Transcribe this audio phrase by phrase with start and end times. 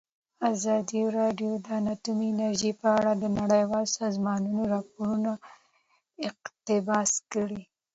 [0.51, 5.31] ازادي راډیو د اټومي انرژي په اړه د نړیوالو سازمانونو راپورونه
[6.29, 7.61] اقتباس کړي.